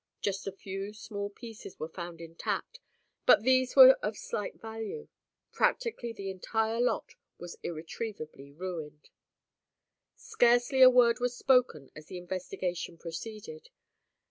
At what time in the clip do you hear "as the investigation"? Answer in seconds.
11.95-12.97